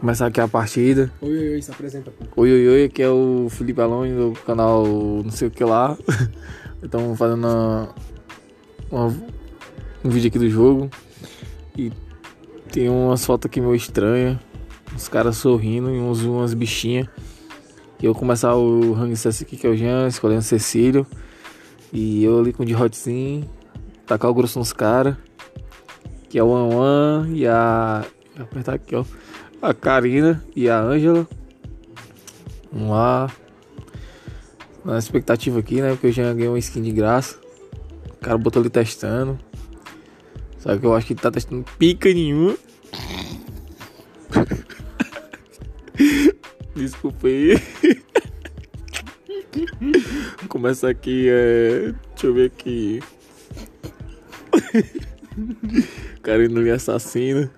[0.00, 1.10] Começar aqui a partida.
[1.20, 2.12] Oi, oi, oi, se apresenta.
[2.36, 5.96] Oi, oi, oi, aqui é o Felipe Alonso do canal não sei o que lá.
[6.82, 7.94] Estamos fazendo uma-
[8.90, 9.16] uma-
[10.04, 10.88] um vídeo aqui do jogo.
[11.76, 11.92] E
[12.72, 14.38] tem umas fotos aqui meio estranhas.
[14.94, 17.08] Uns caras sorrindo e uns, umas bichinhas.
[18.00, 21.04] E eu vou começar o Hang CS aqui, que é o Jean, escolhendo Cecílio.
[21.92, 23.50] E eu ali com o de hotzinho.
[24.06, 25.16] Tacar o grosso nos caras.
[26.28, 28.04] Que é o Wan Wan e a.
[28.36, 29.04] Vou apertar aqui, ó.
[29.60, 31.26] A Karina e a Ângela.
[32.72, 33.30] Vamos lá.
[34.84, 35.90] Na expectativa aqui, né?
[35.90, 37.38] Porque eu já ganhei uma skin de graça.
[38.12, 39.38] O cara botou ali testando.
[40.58, 42.56] Só que eu acho que ele tá testando pica nenhuma.
[46.74, 47.56] Desculpa aí.
[50.48, 51.92] Começa aqui, é.
[52.10, 53.00] Deixa eu ver aqui.
[56.28, 57.50] O cara indo ali assassino.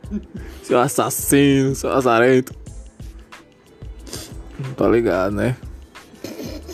[0.63, 2.55] Seu assassino, seu azarento.
[4.77, 5.57] Tá ligado, né?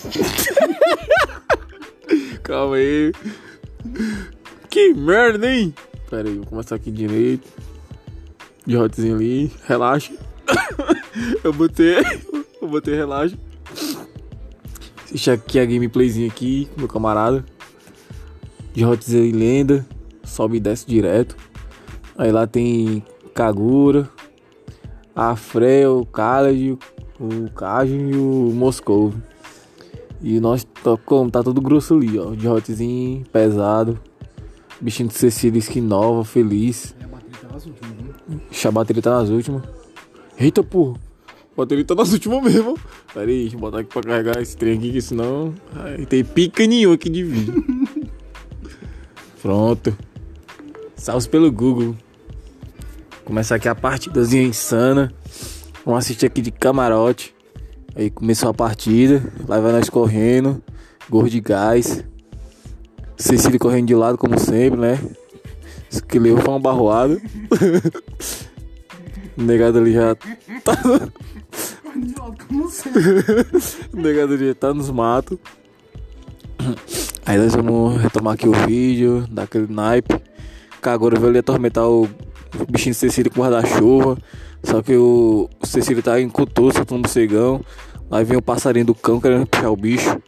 [2.44, 3.14] Calma aí.
[4.68, 5.74] Que merda, hein?
[6.10, 7.48] Pera aí, vou começar aqui direito.
[8.66, 9.50] De hotzinho ali.
[9.64, 10.12] Relaxa.
[11.42, 11.96] Eu botei.
[12.60, 13.38] Eu botei relaxa.
[15.02, 17.42] Assiste aqui a gameplayzinha aqui meu camarada.
[18.74, 19.86] De hotzinho e lenda.
[20.22, 21.45] Sobe e desce direto.
[22.18, 23.02] Aí lá tem
[23.34, 24.08] Kagura,
[25.14, 26.78] a Freya, o Khaled,
[27.20, 29.12] o Kajin e o Moscou.
[30.22, 32.30] E nós tá, como, tá todo grosso ali, ó.
[32.30, 33.98] De hotzinho, pesado.
[34.80, 36.94] Bichinho de Cecília, skin nova, feliz.
[37.00, 38.40] É, a bateria tá nas últimas, né?
[38.50, 39.62] Ixi, A bateria tá nas últimas.
[40.38, 40.98] Eita porra!
[41.28, 42.78] A bateria tá nas últimas mesmo.
[43.12, 45.54] Pera aí, deixa eu botar aqui pra carregar esse trem aqui, que senão.
[45.74, 47.64] Ai, tem pica nenhuma aqui de vídeo.
[49.40, 49.96] Pronto.
[50.94, 51.94] Salve pelo Google.
[53.26, 55.12] Começar aqui a partidazinha insana.
[55.84, 57.34] Vamos assistir aqui de camarote.
[57.96, 59.20] Aí começou a partida.
[59.48, 60.62] Lá vai nós correndo.
[61.10, 62.04] Gol de gás.
[63.16, 65.00] Cecília correndo de lado, como sempre, né?
[65.90, 67.20] Isso que levou foi uma barroada.
[69.38, 70.72] O negado ali já tá.
[73.92, 75.36] O negado ali já tá nos matos.
[77.26, 80.14] Aí nós vamos retomar aqui o vídeo, dar aquele naipe.
[80.80, 82.08] Agora veio ali atormentar o
[82.70, 84.16] bichinho de Cecília com guarda-chuva.
[84.62, 87.60] Só que o, o Cecília tá cutu, soltando um morcegão.
[88.10, 90.20] Lá vem o passarinho do cão querendo puxar o bicho.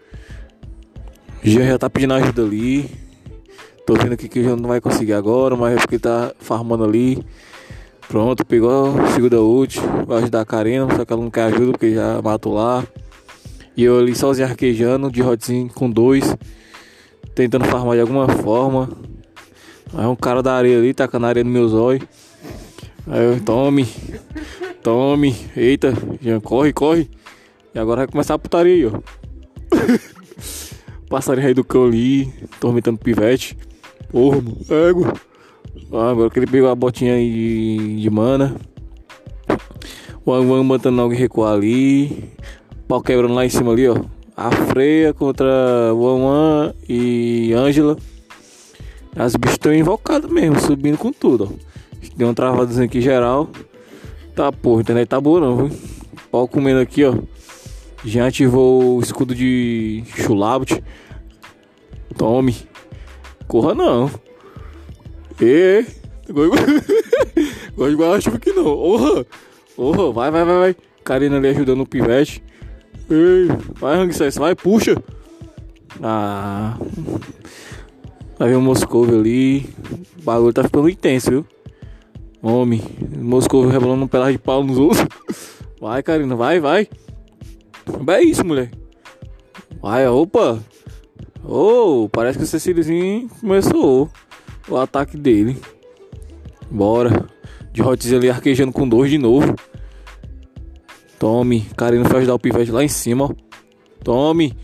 [1.42, 2.90] Jean já tá pedindo ajuda ali.
[3.86, 6.84] Tô vendo aqui que o Jean não vai conseguir agora, mas é porque tá farmando
[6.84, 7.24] ali.
[8.08, 11.72] Pronto, pegou a segunda ult, vai ajudar a Karina, só que ela não quer ajuda
[11.72, 12.82] porque já matou lá.
[13.76, 16.36] E eu ali sozinho arquejando, de hotzinho com dois,
[17.34, 18.88] tentando farmar de alguma forma.
[19.94, 22.06] Aí um cara da areia ali, tacando areia no meus olhos.
[23.06, 23.88] Aí eu, tome,
[24.82, 27.10] tome, eita, já corre, corre.
[27.74, 29.00] E agora vai começar a putaria aí, ó.
[31.08, 33.56] Passarinho aí do cão ali, tormentando pivete.
[34.10, 34.56] Porra, mano.
[35.92, 38.54] Ah, agora que ele pegou a botinha aí de, de mana.
[40.24, 42.30] O Wang botando alguém recuar ali.
[42.86, 43.96] Pau quebrando lá em cima ali, ó.
[44.36, 45.46] A Freia contra
[45.94, 47.96] o Wan Wan e Ângela.
[49.16, 51.68] As bichas estão invocadas mesmo, subindo com tudo, ó.
[52.16, 53.48] Deu uma travadazinha aqui geral.
[54.34, 55.78] Tá, porra, internet tá boa não, viu?
[56.30, 57.14] Pau comendo aqui, ó.
[58.04, 60.82] Já ativou o escudo de Chulabut.
[62.16, 62.56] Tome.
[63.46, 64.10] Corra não.
[65.40, 65.84] Ê,
[66.28, 66.66] gosto
[67.90, 68.66] de guarda-chuva aqui não.
[68.66, 69.26] Orra,
[69.76, 70.76] orra, vai, vai, vai, vai.
[71.02, 72.42] Karina ali ajudando o pivete.
[73.10, 75.02] Ei, vai, Hang vai, puxa.
[76.02, 76.76] Ah.
[78.38, 79.66] Vai ver o Moscou ali.
[80.20, 81.46] O bagulho tá ficando intenso, viu?
[82.40, 82.80] Homem,
[83.18, 85.04] Moscou rebolando um pedaço de pau nos outros.
[85.80, 86.88] Vai, Karina, vai, vai.
[88.08, 88.70] É isso, mulher.
[89.80, 90.58] Vai, opa.
[91.44, 94.10] Oh, parece que o Cecíliozinho começou
[94.68, 95.56] o ataque dele.
[96.68, 97.26] Bora.
[97.72, 99.54] De hotzinho ali arquejando com dois de novo.
[101.16, 101.60] Tome.
[101.76, 103.30] Karina foi ajudar o pivete lá em cima, ó.
[104.02, 104.58] Tome.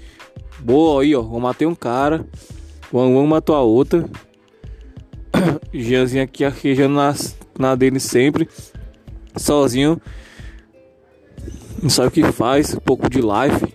[0.58, 1.20] Boa aí, ó.
[1.20, 2.26] Eu matei um cara.
[2.92, 4.08] Wang Wang matou a outra.
[5.72, 8.48] Jeanzinho aqui arquejando nas, na dele sempre.
[9.36, 10.00] Sozinho.
[11.82, 12.74] Não sabe o que faz.
[12.74, 13.74] Um pouco de life.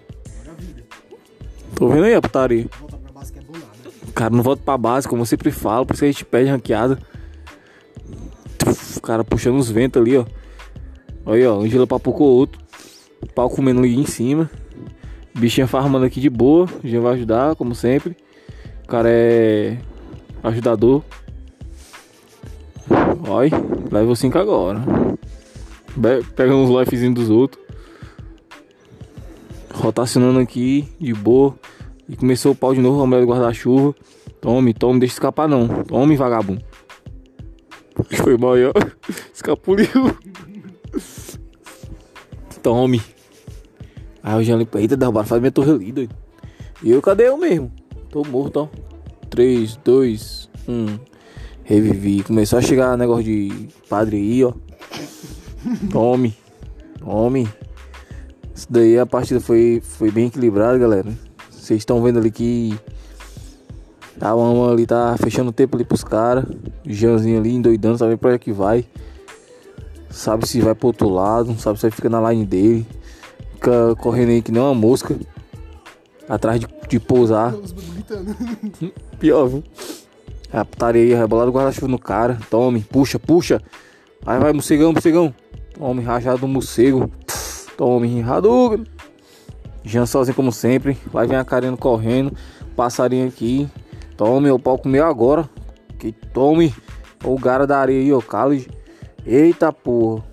[1.75, 2.67] Tô vendo aí a putaria.
[4.13, 6.49] Cara não volta pra base, como eu sempre falo, por isso que a gente pede
[6.49, 6.99] ranqueada.
[8.97, 10.25] O cara puxando os ventos ali, ó.
[11.25, 12.59] Aí, ó, Angela papucou outro.
[13.33, 14.49] Pau comendo ali em cima.
[15.33, 16.67] Bichinha farmando aqui de boa.
[16.83, 18.17] Gente vai ajudar, como sempre.
[18.89, 19.77] Cara é
[20.43, 21.03] ajudador.
[23.27, 23.51] Olha,
[23.91, 24.81] level 5 agora.
[26.35, 27.63] Pegando os lifezinhos dos outros.
[29.71, 31.55] Rotacionando aqui, de boa.
[32.07, 33.93] E começou o pau de novo, a mulher do guarda-chuva.
[34.41, 35.67] Tome, tome, deixa escapar não.
[35.83, 36.63] Tome, vagabundo.
[38.23, 38.73] Foi mal ó.
[39.31, 39.87] Escapuliu.
[42.63, 43.01] Tome.
[44.23, 46.15] Aí o Jean limpa, eita, derrubaram, faz minha torre ali, doido.
[46.81, 47.71] E eu, cadê eu mesmo?
[48.09, 48.67] Tô morto, ó.
[49.29, 50.99] 3, 2, 1.
[51.63, 52.23] Revivi.
[52.23, 54.53] Começou a chegar negócio de padre aí, ó.
[55.91, 56.35] Tome.
[56.99, 57.47] Tome.
[58.55, 61.07] Isso daí a partida foi, foi bem equilibrada, galera.
[61.51, 62.77] Vocês estão vendo ali que
[64.19, 66.45] a Mama ali tá fechando o tempo ali pros caras.
[66.85, 68.83] O Jeanzinho ali endoidando, sabe pra onde que vai.
[70.09, 72.87] Sabe se vai pro outro lado, sabe se vai ficar na line dele.
[73.53, 75.15] Fica correndo aí que nem uma mosca.
[76.27, 77.53] Atrás de, de pousar.
[77.99, 78.35] Gritando.
[79.19, 79.63] Pior, viu?
[80.51, 82.39] A putaria aí, rebolado guarda-chuva no cara.
[82.49, 83.61] Tome, puxa, puxa.
[84.23, 85.33] Vai, vai, morcegão, morcegão.
[85.77, 87.11] Tome, rajado do morcego.
[87.77, 88.85] Tome, Hadouken.
[89.83, 90.97] Jean sozinho como sempre.
[91.11, 92.33] Vai vir a Karina correndo.
[92.75, 93.69] Passarinho aqui.
[94.17, 95.47] Tome, o pau comeu agora.
[95.97, 96.73] Que tome.
[97.23, 98.19] O gara da areia aí, ó.
[98.19, 98.69] Cálice.
[99.25, 100.23] Eita porra.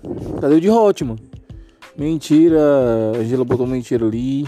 [0.41, 1.19] Cadê o de Hot, mano?
[1.97, 2.59] Mentira.
[3.15, 4.45] A Angela botou mentira ali.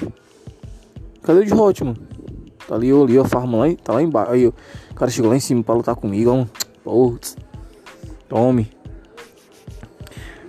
[1.21, 1.97] Cadê o de Hot, mano?
[2.69, 3.25] Tá ali, eu ali, ó.
[3.25, 4.31] Farma lá, tá lá embaixo.
[4.31, 4.45] Aí.
[4.45, 4.53] O
[4.95, 6.45] cara chegou lá em cima pra lutar comigo, ó.
[6.83, 7.35] Putz.
[8.27, 8.69] Tome.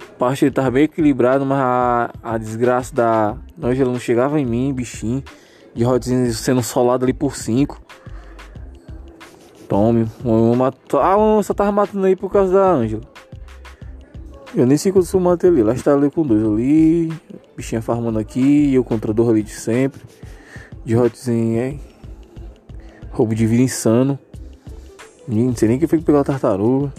[0.02, 4.70] A partida tava bem equilibrado, mas a, a desgraça da Angela não chegava em mim,
[4.70, 5.24] bichinho.
[5.74, 7.80] De Rodzinho sendo solado ali por 5.
[9.66, 10.06] Tome.
[10.22, 13.02] Uma matou- Ah, uma só tava matando aí por causa da Angela.
[14.54, 15.62] Eu nem sei quando eu matei ali.
[15.62, 17.10] Lá está ali com dois ali.
[17.56, 18.74] Bichinha farmando aqui.
[18.74, 20.02] Eu contra dois ali de sempre.
[20.84, 21.80] De Rodzinho, hein?
[23.20, 24.18] Roubo de vida insano.
[25.28, 26.90] Não sei nem quem foi que pegou a tartaruga.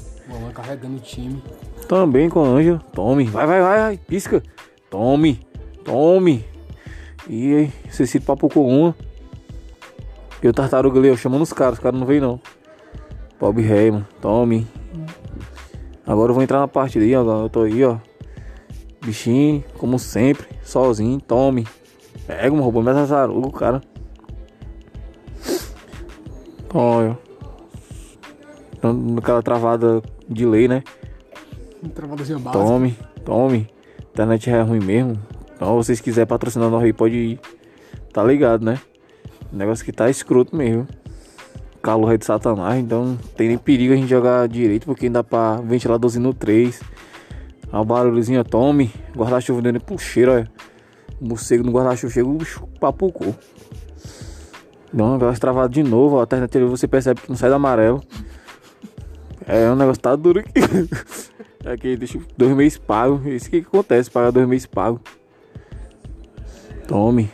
[0.53, 1.41] Carregando o time.
[1.88, 2.77] Também com a.
[2.94, 3.23] Tome.
[3.23, 3.97] Vai, vai, vai, vai.
[3.97, 4.44] Pisca.
[4.88, 5.39] Tome.
[5.83, 6.45] Tome.
[7.27, 8.95] E aí, Cecílio papocou uma.
[10.44, 11.79] E o tartaruga ali, ó, chamando os caras.
[11.79, 12.39] Os caras não veio não.
[13.57, 14.07] Rei, mano.
[14.21, 14.68] Tome.
[16.06, 17.45] Agora eu vou entrar na partida aí, ó.
[17.45, 17.97] Eu tô aí, ó.
[19.03, 20.45] Bichinho, como sempre.
[20.62, 21.19] Sozinho.
[21.19, 21.68] Tome.
[22.27, 22.62] Pega, mano.
[22.62, 23.90] Roubou minha tartaruga, cara.
[26.73, 27.18] Olha.
[29.18, 30.83] Aquela travada de lei, né?
[31.94, 32.63] Travadazinha básica.
[32.63, 33.68] Tome, tome.
[34.12, 35.19] Internet é ruim mesmo.
[35.56, 37.39] Então, se vocês quiserem patrocinar nós aí, pode ir.
[38.12, 38.79] Tá ligado, né?
[39.51, 40.88] O negócio que tá escroto mesmo.
[41.81, 45.23] Calor é de satanás, então não tem nem perigo a gente jogar direito, porque ainda
[45.23, 46.81] pra ventiladorzinho no 3.
[47.71, 48.91] A barulhozinho, ó, tome.
[49.15, 50.51] Guarda-chuva dentro pro cheiro, olha.
[51.19, 53.35] O morcego no guarda-chuva chega, o bicho papucou.
[54.93, 56.17] Um negócio travado de novo.
[56.17, 58.01] A alternativa você percebe que não sai do amarelo.
[59.47, 60.51] É, o negócio tá duro aqui.
[61.63, 63.21] Aqui, deixa dois meses pago.
[63.29, 64.99] Isso que, que acontece, pagar dois meses pago.
[66.88, 67.29] Tome.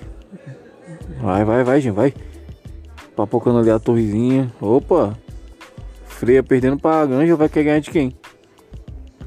[1.22, 2.14] Vai, vai, vai, gente, vai.
[3.16, 4.52] Papocando ali a torrezinha.
[4.60, 5.18] Opa.
[6.06, 8.18] Freia perdendo pra Ganja, vai querer ganhar de quem?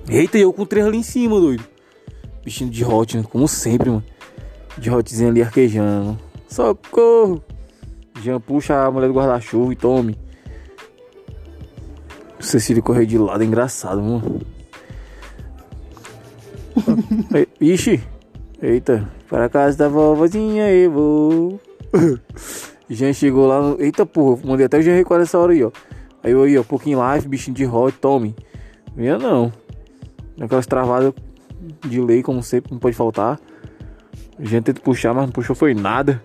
[0.09, 1.65] Eita, eu com três ali em cima, doido.
[2.45, 3.25] Bichinho de hot, né?
[3.31, 4.05] como sempre, mano.
[4.77, 6.19] De hotzinho ali arquejando.
[6.49, 7.43] Socorro.
[8.21, 10.19] Jean puxa a mulher do guarda-chuva e tome.
[12.39, 14.41] Cecília correr de lado é engraçado, mano.
[17.61, 18.03] Ixi,
[18.63, 21.61] eita, para casa da vovozinha eu vou.
[22.89, 23.81] Jean chegou lá no.
[23.81, 25.71] Eita porra, mandei até o Jean recuar nessa hora aí, ó.
[26.23, 28.35] Aí eu aí, ó, pouquinho live, bichinho de hot, tome.
[28.95, 29.53] Venha não.
[30.41, 31.13] Aquelas travadas
[31.87, 33.39] de lei, como sempre, não pode faltar.
[34.39, 36.23] O Jean tentou puxar, mas não puxou foi nada.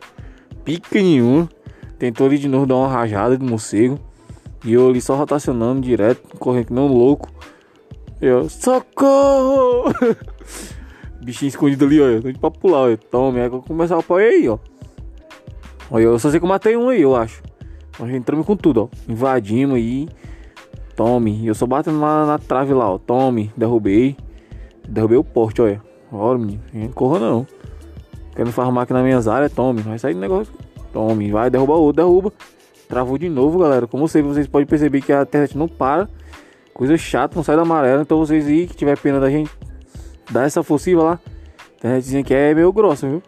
[0.64, 1.50] Pica nenhuma.
[1.98, 4.00] Tentou ali de novo dar uma rajada de morcego.
[4.64, 7.30] E eu ali só rotacionando direto, correndo que um louco.
[8.20, 9.94] Eu, socorro!
[11.22, 12.40] Bichinho escondido ali, ó.
[12.40, 12.98] Pra pular, ó.
[13.12, 14.58] Tome, aí eu começar o pau aí, ó.
[15.92, 17.44] Olha, eu só sei que eu matei um aí, eu acho.
[18.00, 19.12] Nós entramos com tudo, ó.
[19.12, 20.10] Invadimos aí.
[20.96, 21.46] Tome.
[21.46, 22.98] Eu só batendo na, na trave lá, ó.
[22.98, 23.52] Tome.
[23.56, 24.16] Derrubei.
[24.88, 25.82] Derrubei o porte, olha.
[26.12, 26.62] Olha, menino.
[26.74, 27.46] Não corra não.
[28.36, 29.82] Querendo farmar aqui nas minhas áreas, tome.
[29.82, 30.54] Vai sair do negócio.
[30.96, 31.30] Tome.
[31.30, 32.32] Vai, derruba outro, derruba.
[32.88, 33.86] Travou de novo, galera.
[33.86, 36.10] Como sempre, vocês podem perceber que a internet não para.
[36.74, 38.02] Coisa chata, não sai da amarela.
[38.02, 39.52] Então vocês aí que tiver pena da gente,
[40.32, 41.20] dá essa forciva lá.
[41.20, 43.22] A internetzinha aqui é meio grossa, viu?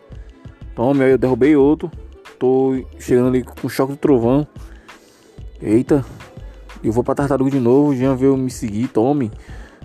[0.73, 1.91] Tome, aí eu derrubei outro.
[2.39, 4.47] Tô chegando ali com choque do trovão.
[5.61, 6.05] Eita.
[6.81, 7.89] Eu vou pra tartaruga de novo.
[7.89, 8.87] O Jean veio me seguir.
[8.87, 9.29] Tome.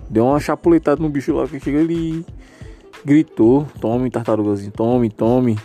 [0.09, 2.25] Deu uma chapuletada no bicho lá que chega ali.
[3.03, 3.67] Gritou.
[3.81, 4.71] Tome, tartarugazinho.
[4.71, 5.57] Tome, tome.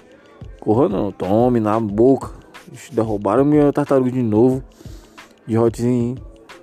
[0.68, 1.10] Corra não.
[1.10, 2.30] Tome na boca.
[2.92, 4.62] Derrubaram minha tartaruga de novo.
[5.46, 6.16] De hotzinho.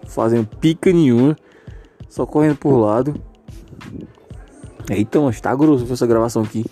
[0.05, 1.35] Fazendo pica nenhuma.
[2.07, 3.19] Só correndo por lado.
[4.91, 6.63] Eita, mano, tá grosso essa gravação aqui.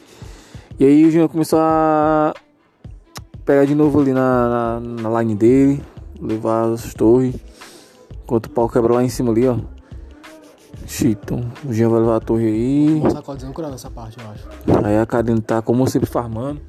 [0.79, 2.35] E aí o Jean começou a
[3.43, 5.83] pegar de novo ali na, na, na line dele,
[6.21, 7.33] levar as torres.
[8.23, 9.57] Enquanto o pau quebra lá em cima ali, ó.
[11.03, 13.01] Então, o Jean vai levar a torre aí.
[13.11, 14.85] Sacodizando curando essa parte, eu acho.
[14.85, 16.61] Aí a Karine tá como sempre farmando.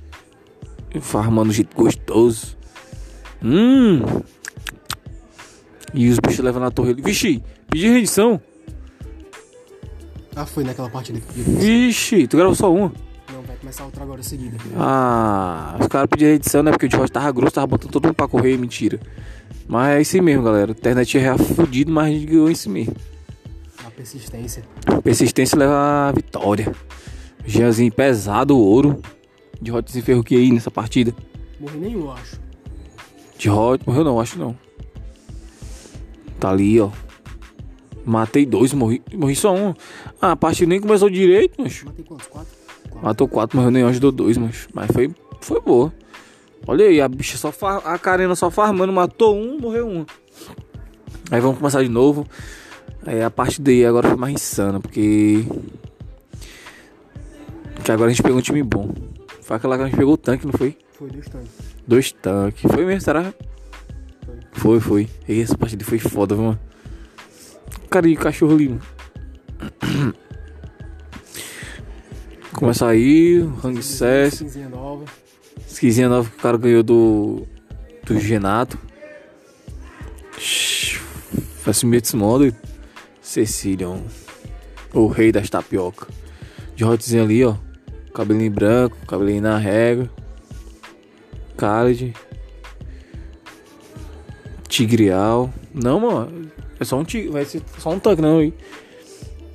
[1.01, 2.57] Farmando jeito gostoso.
[3.43, 4.03] Hum.
[5.93, 7.03] E os bichos levam na torre ali.
[7.03, 8.41] Vixe, pedi rendição.
[10.35, 11.23] Ah, foi naquela parte ali.
[11.31, 12.93] Vixe, tu gravou só uma.
[13.33, 14.57] Não, vai começar outra agora em seguida.
[14.77, 16.73] Ah, os caras pediram edição, né?
[16.73, 18.99] Porque o Jorge tava grosso, tava botando todo mundo pra correr, mentira.
[19.69, 20.73] Mas é isso mesmo, galera.
[20.73, 22.95] A internet é fudido, mas a gente ganhou isso mesmo.
[23.87, 24.65] A persistência.
[25.03, 26.75] Persistência leva a vitória.
[27.47, 29.01] Jeanzinho pesado, ouro.
[29.65, 31.15] De Hot ferro que aí nessa partida.
[31.59, 32.39] Morri nenhum, eu acho.
[33.39, 34.55] De Hot, morreu não, acho não.
[36.39, 36.91] Tá ali, ó.
[38.05, 39.75] Matei dois, morri, morri só um.
[40.21, 41.83] Ah, a partida nem começou direito, mas.
[41.83, 42.27] Matei quantos?
[42.27, 42.53] Quatro?
[42.91, 43.07] Quatro.
[43.07, 44.69] Matou quatro, morreu nem ajudou dois, mas.
[44.75, 45.91] Mas foi, foi boa.
[46.67, 47.87] Olha aí, a bicha só far...
[47.87, 50.05] A Karina só farmando, matou um, morreu um.
[51.31, 52.27] Aí vamos começar de novo.
[53.07, 55.47] Aí a parte daí agora foi mais insana, porque.
[57.83, 58.91] Que agora a gente pegou um time bom.
[59.45, 60.75] Foi aquela que a gente pegou o tanque, não foi?
[60.95, 61.51] Foi dois tanques.
[61.87, 62.63] Dois tanques.
[62.63, 63.35] Foi mesmo, será?
[64.53, 65.07] Foi, foi.
[65.29, 66.61] E essa partida foi foda, viu, mano?
[67.91, 68.81] Cara de cachorro ali, mano.
[72.55, 74.37] Começa aí, Hang Cess.
[74.37, 75.05] Skinzinha nova.
[75.69, 77.47] Skinzinha nova que o cara ganhou do.
[78.05, 78.79] Do Genato.
[81.59, 82.55] Facimentes Model.
[83.21, 83.99] Cecilion.
[84.95, 86.09] O rei das tapioca.
[86.75, 87.57] De hotzinho ali, ó.
[88.15, 90.09] Cabelinho branco, cabelinho na régua.
[91.59, 92.15] Khaled.
[94.69, 95.51] Tigreal.
[95.75, 96.51] Não, mano.
[96.79, 97.31] É só um tigre.
[97.31, 98.55] Vai ser só um tanque, não, hein?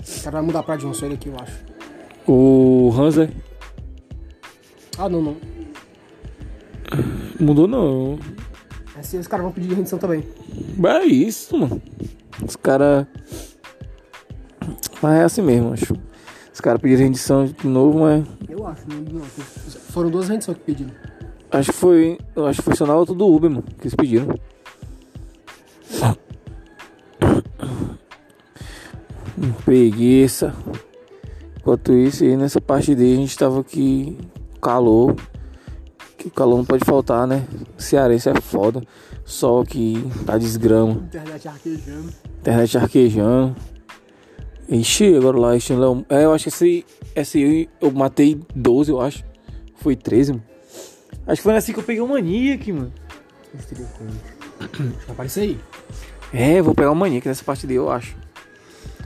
[0.02, 1.58] O cara vai mudar pra Johnson ele aqui, eu acho.
[2.28, 3.30] O Hanser.
[4.98, 5.38] Ah, não, não.
[7.40, 8.20] Mudou não.
[9.00, 10.28] Esse, os caras vão pedir rendição também.
[10.86, 11.82] É isso, mano.
[12.46, 13.08] Os caras.
[15.02, 15.94] Mas é assim mesmo, acho.
[16.54, 18.26] Os caras pediram rendição de novo, mas.
[18.70, 19.26] Acho, não, não.
[19.92, 20.92] Foram duas rendições que pediram.
[21.52, 22.20] Acho que foi.
[22.48, 24.28] Acho que foi só na outra do Uber, mano, que eles pediram.
[29.66, 30.54] Preguiça.
[31.58, 34.16] Enquanto isso, aí nessa parte dele a gente tava aqui.
[34.62, 35.16] Calor.
[36.18, 37.48] Que o calor não pode faltar, né?
[37.78, 38.84] Cearense é foda.
[39.26, 40.92] Sol que tá desgrama.
[40.92, 42.14] Internet arquejando.
[42.40, 43.56] Internet arquejando.
[44.70, 46.06] Ixi, agora lá, ixi, Leão.
[46.10, 46.86] É, eu acho que esse,
[47.16, 49.24] esse aí eu matei 12, eu acho.
[49.76, 50.44] Foi 13, mano.
[51.26, 52.92] Acho que foi assim que eu peguei o Maniac, mano.
[54.60, 55.60] Vai aparecer aí.
[56.34, 58.16] É, vou pegar o Maniac nessa parte dele, eu acho.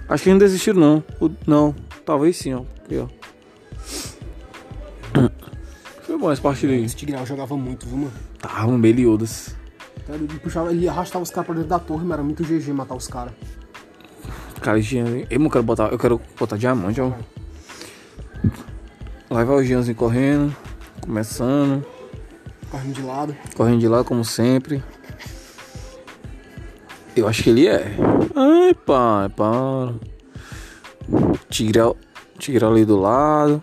[0.10, 1.04] Acho que não desistiram, não.
[1.22, 1.74] O- não,
[2.06, 2.64] talvez sim, ó.
[2.84, 3.08] Aqui, ó.
[6.02, 6.86] Foi bom essa parte dele.
[6.86, 8.14] Esse Tigreal jogava muito, viu, mano?
[8.40, 9.56] Tava um Meliodas.
[10.04, 12.74] Então, Ele, puxava, ele arrastava os caras pra dentro da torre, mas era muito GG
[12.74, 13.34] matar os caras.
[14.62, 15.26] Cara, Jean.
[15.30, 15.90] Eu não quero botar.
[15.90, 17.12] Eu quero botar diamante, ó.
[19.30, 20.56] Lá vai o Jeanzinho correndo.
[21.02, 21.86] Começando.
[22.70, 23.36] Correndo de lado.
[23.56, 24.84] Correndo de lá, como sempre.
[27.16, 27.96] Eu acho que ele é.
[28.36, 29.94] Ai, pai, para.
[31.50, 31.80] Tigre,
[32.40, 33.62] tigre ali do lado.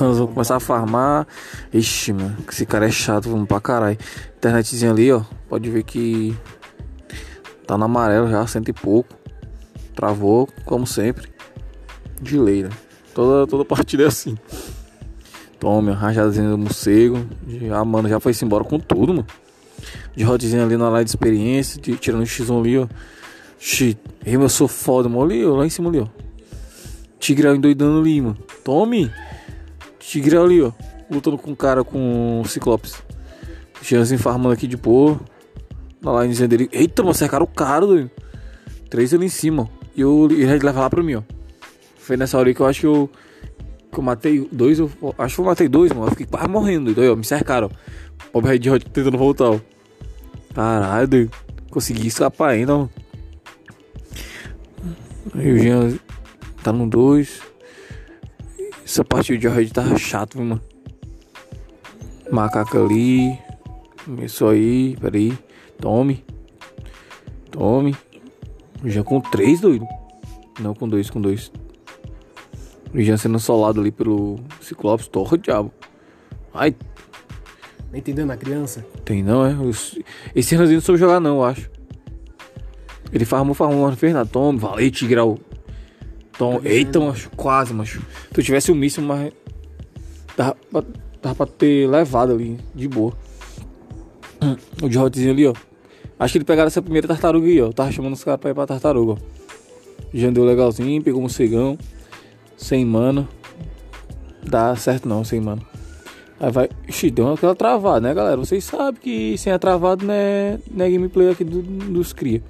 [0.00, 1.26] Nós vamos começar a farmar.
[1.72, 3.98] Ixi, mano, esse cara é chato, vamos pra caralho.
[4.36, 5.22] Internetzinha ali, ó.
[5.48, 6.36] Pode ver que
[7.66, 9.19] tá no amarelo já, cento e pouco.
[9.94, 11.28] Travou, como sempre.
[12.20, 12.70] De lei, né?
[13.14, 14.36] Toda, toda partida é assim.
[15.58, 17.26] Tome, rajadazinha do morcego.
[17.46, 19.26] Já, mano, já foi-se embora com tudo, mano.
[20.14, 22.86] De rodzinha ali na live de experiência, de, tirando o X1 ali, ó.
[23.58, 25.22] Shit, eu sou foda, mano.
[25.22, 26.06] Ali, ó, lá em cima ali, ó.
[27.18, 28.38] Tigrão endoidando ali, mano.
[28.64, 29.12] Tome!
[29.98, 30.72] Tigrão ali, ó.
[31.10, 33.02] Lutando com o cara com o Ciclopes.
[33.82, 35.20] Jeanzinho farmando aqui de boa.
[36.00, 36.68] Na linezinha dele.
[36.72, 38.10] Eita, mano, cercaram o cara, doido.
[38.88, 39.79] Três ali em cima, ó.
[40.00, 41.22] E eu, ele leva lá pra mim, ó.
[41.98, 43.10] Foi nessa hora aí que eu acho que eu.
[43.92, 46.06] Que eu matei dois, eu acho que eu matei dois, mano.
[46.06, 46.98] Eu fiquei quase morrendo.
[46.98, 48.24] Aí, ó, me cercaram, ó.
[48.32, 49.60] Pobre Red Hot tentando voltar, ó.
[50.54, 51.30] Caralho.
[51.70, 52.90] Consegui escapar ainda, mano.
[55.34, 55.98] Aí o Jean
[56.62, 57.42] tá no 2.
[58.82, 60.62] Essa partida de Red tá chato, mano.
[62.32, 63.38] Macaca ali.
[64.06, 65.38] Começou aí, peraí.
[65.78, 66.24] Tome.
[67.50, 67.94] Tome.
[68.84, 69.86] Já com 3, doido.
[70.58, 71.52] Não, com 2, com 2.
[72.94, 75.06] O Jean sendo solado ali pelo Ciclopes.
[75.08, 75.72] Torra o diabo.
[76.52, 76.74] Ai,
[77.90, 78.84] Não entendendo a criança?
[79.04, 79.54] tem não, é?
[80.34, 81.70] Esse Ranzinho não soube jogar não, eu acho.
[83.12, 84.28] Ele farmou, farmou, não fez nada.
[84.28, 85.38] Toma, valeu, Tigrão.
[86.38, 88.00] Tom, eita, macho, quase, macho.
[88.32, 89.32] Se eu tivesse o míssil, mas.
[90.36, 90.56] Dava
[91.20, 93.12] pra, pra ter levado ali, de boa.
[94.82, 95.52] O de hotzinho ali, ó.
[96.20, 97.72] Acho que ele pegaram essa primeira tartaruga aí, ó.
[97.72, 99.16] Tava chamando os caras pra ir pra tartaruga, ó.
[100.12, 101.78] Já andou legalzinho, pegou um cegão.
[102.58, 103.26] Sem mana.
[104.42, 105.62] Dá certo não, sem mana.
[106.38, 106.68] Aí vai.
[106.86, 108.36] Ixi, deu aquela travada, né, galera?
[108.36, 112.42] Vocês sabem que sem a travada não é, não é gameplay aqui do, dos cria.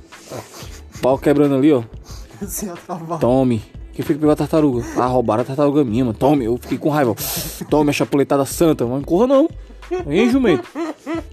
[1.01, 1.85] Pau quebrando ali, ó.
[2.47, 3.21] Sem atravar.
[3.21, 3.63] Tome.
[3.93, 4.85] Quem foi que pegou a tartaruga?
[4.97, 6.17] Ah, roubaram a tartaruga minha, mano.
[6.17, 7.15] Tome, eu fiquei com raiva.
[7.69, 9.05] Tome a chapuletada santa, mano.
[9.05, 9.49] Corra não.
[10.07, 10.69] Vem, jumento.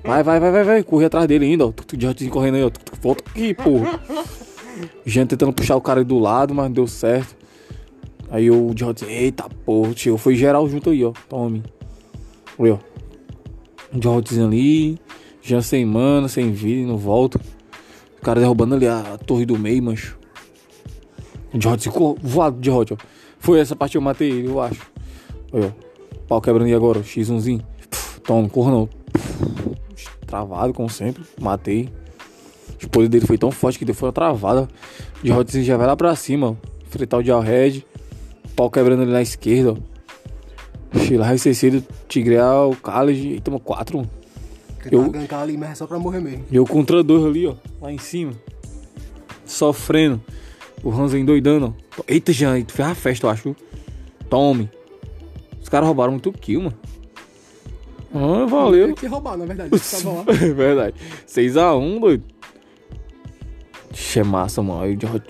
[0.04, 0.84] Vai, vai, vai, vai, vai.
[0.84, 1.68] Corre atrás dele ainda, ó.
[1.68, 2.72] Rotezinho correndo aí, ó.
[3.02, 4.00] Volta aqui, porra.
[5.06, 7.36] Gente tentando puxar o cara do lado, mas não deu certo.
[8.30, 10.18] Aí o de rotezinho, eita porra, chegou.
[10.18, 11.14] Foi geral junto aí, ó.
[11.30, 11.64] Tome.
[12.58, 12.80] Olha,
[13.94, 14.10] ó.
[14.10, 15.00] Rotezinho ali.
[15.42, 17.40] Já sem mana, sem vida, não volta.
[18.20, 20.18] O cara derrubando ali a, torre do meio, mancho.
[21.80, 22.98] Ficou voado de Hot, ó.
[23.40, 24.92] Foi essa parte que eu matei ele, eu acho.
[25.54, 26.18] Olha, ó.
[26.28, 27.02] Pau quebrando aí agora, ó.
[27.02, 27.64] X1zinho.
[28.28, 28.90] Toma, corra não.
[30.28, 31.24] Travado, como sempre.
[31.40, 31.90] Matei.
[32.84, 34.68] O poder dele foi tão forte que deu foi uma travada.
[35.24, 36.56] De Hotzinho já vai lá pra cima, ó.
[36.86, 37.84] Enfrentar o Red.
[38.54, 40.98] Pau quebrando ali na esquerda, ó.
[41.00, 43.30] Chilar recessido, Tigreal, College.
[43.30, 44.10] E toma quatro, mano.
[44.92, 45.06] Eu...
[45.06, 46.44] Tá gankar ali, mas é só pra morrer mesmo.
[46.52, 47.56] E eu contra dois ali, ó.
[47.82, 48.34] Lá em cima.
[49.46, 50.22] Sofrendo.
[50.84, 52.04] O Hansen doidando, ó.
[52.06, 53.56] Eita, Jean, tu fez a festa, eu acho.
[54.30, 54.70] Tome.
[55.62, 56.78] Os caras roubaram muito kill, mano.
[58.14, 58.88] Ah, valeu.
[58.88, 59.72] Tem que roubar, na verdade.
[60.30, 60.96] É verdade.
[61.28, 62.24] 6x1, doido.
[63.94, 64.82] Ixi, é massa, mano.
[64.82, 65.24] Aí o George-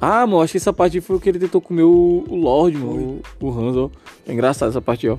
[0.00, 2.76] Ah, mano, acho que essa parte foi o que ele tentou comer o, o Lorde,
[2.76, 3.20] mano.
[3.40, 3.90] O, o Hans, ó.
[4.26, 5.16] É engraçado essa parte, ó.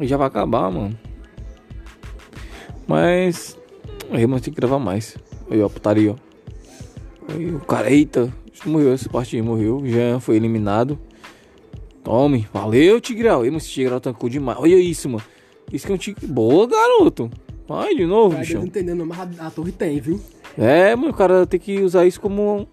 [0.00, 0.98] E já vai acabar, mano.
[2.86, 3.56] Mas.
[4.10, 5.16] Aí, mano, tem que gravar mais.
[5.50, 7.32] Aí, ó, putaria, ó.
[7.32, 8.32] Aí o cara, eita.
[8.66, 9.82] Morreu essa parte aí, morreu.
[9.84, 10.98] Jean foi eliminado.
[12.02, 12.46] Tome.
[12.52, 13.40] Valeu, Tigrão.
[13.42, 14.58] Aí, mano, esse Tigrão tancou demais.
[14.58, 15.22] Olha isso, mano.
[15.74, 16.26] Isso que é um tigre.
[16.26, 17.30] Boa, garoto.
[17.68, 18.60] Vai de novo, Vai bichão.
[18.60, 20.20] não entendendo, mas a, a torre tem, viu?
[20.56, 22.68] É, mano, o cara tem que usar isso como.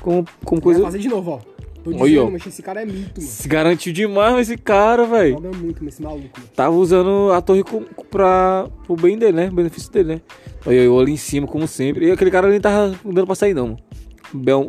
[0.00, 0.82] Como, como Vai coisa.
[0.82, 1.54] fazer de novo, ó.
[1.82, 2.30] Tô dizendo, ó.
[2.30, 3.30] mas esse cara é mito, mano.
[3.30, 5.34] Se garantiu demais esse cara, velho.
[5.34, 6.48] Joga muito esse maluco, mano.
[6.54, 9.50] Tava usando a torre com, pra, pro bem dele, né?
[9.50, 10.20] Benefício dele, né?
[10.66, 12.06] Olha eu ali em cima, como sempre.
[12.06, 13.78] E aquele cara ali não tava dando pra sair, não, mano.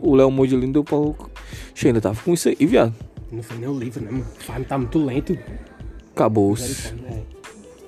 [0.03, 0.97] O O Léo Moody ali não deu pra.
[1.73, 2.93] Che, ainda tava com isso aí, viado.
[3.31, 4.25] Não foi nem o livro, né, mano?
[4.39, 5.37] O farm tá muito lento.
[6.13, 6.93] Acabou-se.
[7.09, 7.21] É,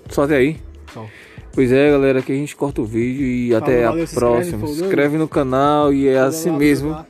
[0.09, 0.57] Só até aí.
[0.93, 1.05] só.
[1.53, 4.33] Pois é, galera, aqui a gente corta o vídeo e até a valeu, se inscreve,
[4.35, 4.59] próxima.
[4.59, 6.91] falou, Se inscreve no canal e é assim mesmo.
[6.91, 7.05] lá.